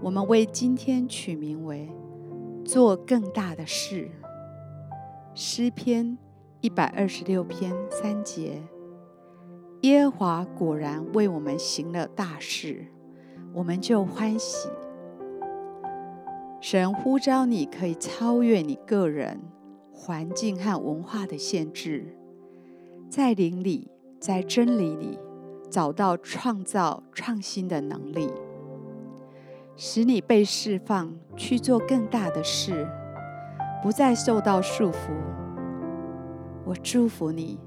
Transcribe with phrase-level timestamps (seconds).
[0.00, 1.90] 我们为今天取名为
[2.64, 4.10] “做更大的事”。
[5.34, 6.16] 诗篇
[6.60, 8.62] 一百二十六篇三节：
[9.82, 12.86] 耶和华果然为我们行了大事，
[13.52, 14.68] 我们就欢喜。
[16.60, 19.40] 神呼召你，可以超越你个人、
[19.92, 22.16] 环境和文化的限制，
[23.08, 25.18] 在灵里，在真理里，
[25.68, 28.30] 找到创造创新的能力。
[29.80, 32.84] 使你被释放，去做更大的事，
[33.80, 35.12] 不再受到束缚。
[36.64, 37.60] 我祝福你，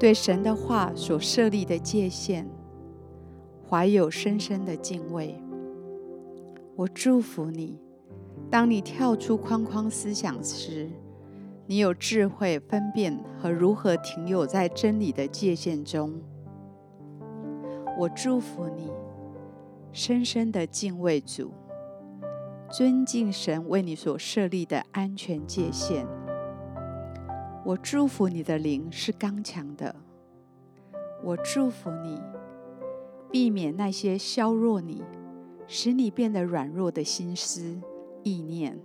[0.00, 2.46] 对神的话所设立的界限，
[3.68, 5.38] 怀有深深的敬畏。
[6.74, 7.78] 我祝福你，
[8.50, 10.88] 当你跳出框框思想时，
[11.66, 16.14] 你有智慧分辨和如何停留在真理的界限中。
[17.98, 18.90] 我祝福你。
[19.96, 21.54] 深深的敬畏主，
[22.70, 26.06] 尊敬神为你所设立的安全界限。
[27.64, 29.96] 我祝福你的灵是刚强的。
[31.24, 32.20] 我祝福你，
[33.30, 35.02] 避免那些削弱你、
[35.66, 37.80] 使你变得软弱的心思
[38.22, 38.78] 意念。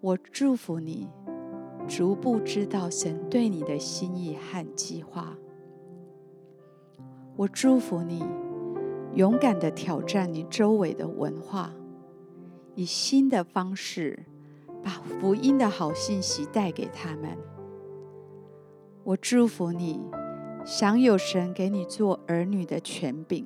[0.00, 1.08] 我祝福你，
[1.86, 5.36] 逐步知道神对你的心意和计划。
[7.36, 8.24] 我祝福你。
[9.14, 11.72] 勇敢的挑战你周围的文化，
[12.74, 14.26] 以新的方式
[14.82, 17.36] 把福音的好信息带给他们。
[19.02, 20.00] 我祝福你，
[20.64, 23.44] 享有神给你做儿女的权柄，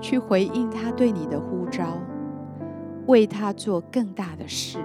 [0.00, 1.98] 去回应他对你的呼召，
[3.06, 4.78] 为他做更大的事。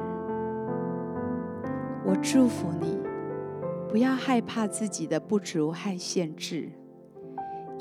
[2.05, 2.97] 我祝福你，
[3.87, 6.69] 不要害怕自己的不足和限制。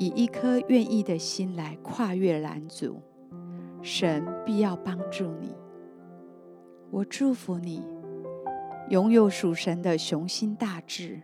[0.01, 2.99] 以一颗愿意的心来跨越拦阻，
[3.83, 5.55] 神必要帮助你。
[6.89, 7.83] 我祝福你，
[8.89, 11.21] 拥有属神的雄心大志，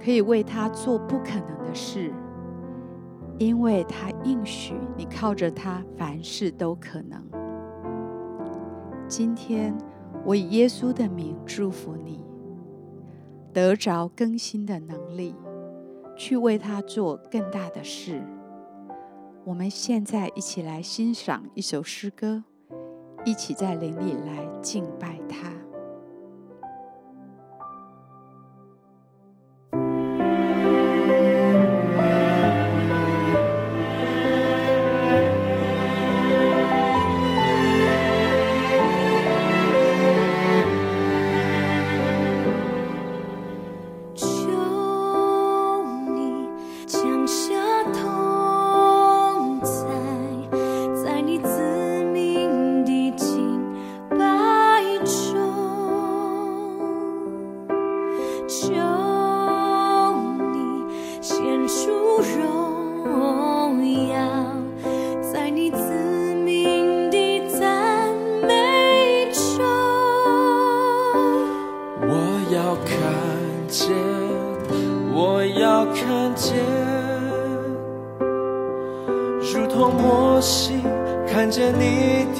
[0.00, 2.12] 可以为他做不可能的事，
[3.38, 7.20] 因为他应许你靠着他凡事都可能。
[9.08, 9.76] 今天
[10.24, 12.24] 我以耶稣的名祝福你，
[13.52, 15.34] 得着更新的能力。
[16.16, 18.22] 去为他做更大的事。
[19.44, 22.42] 我们现在一起来欣赏一首诗歌，
[23.24, 25.53] 一起在林里来敬拜他。
[81.72, 82.38] 你的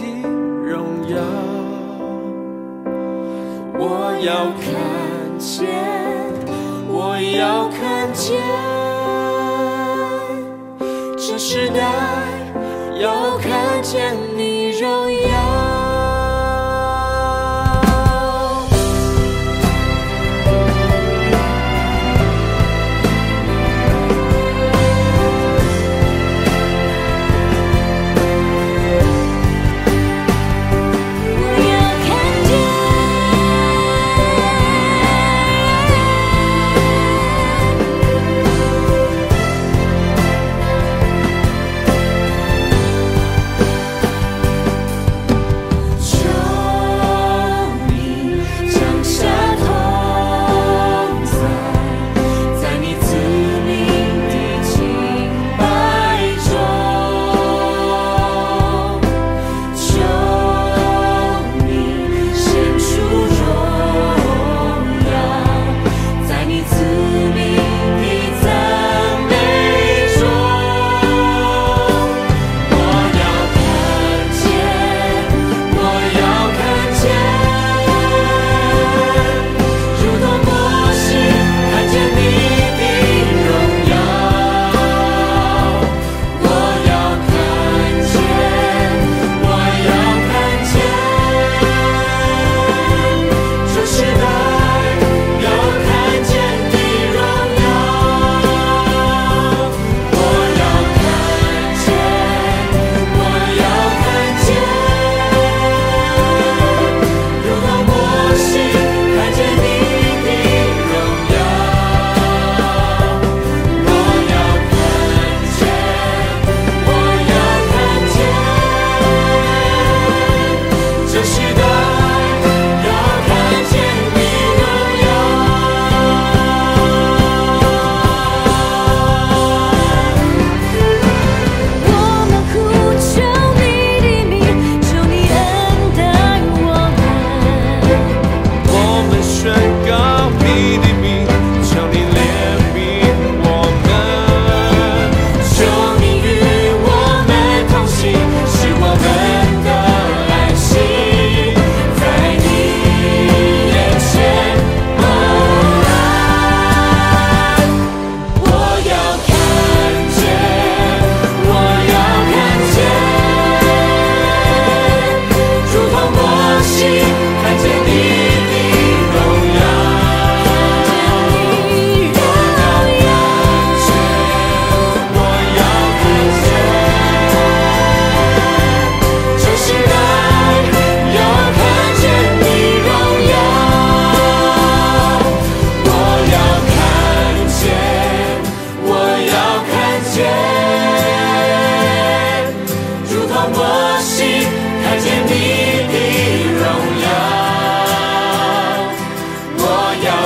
[0.66, 1.16] 荣耀。
[3.76, 3.82] 我
[4.22, 4.64] 要看
[5.38, 5.66] 见，
[6.88, 8.40] 我要看见，
[11.16, 11.80] 这时代
[13.00, 14.16] 要看见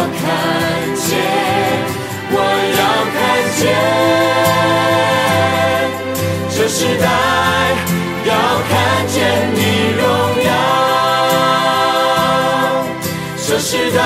[0.00, 0.06] 我看
[0.94, 1.08] 见
[2.30, 2.36] 我
[2.78, 2.82] 要
[3.16, 3.18] 看
[3.58, 3.60] 见
[6.54, 7.04] 这时代
[8.24, 8.30] 要
[8.68, 8.72] 看
[9.08, 9.16] 见
[9.56, 9.58] 你
[9.98, 10.02] 荣
[10.44, 10.48] 耀。
[13.44, 13.98] 这时代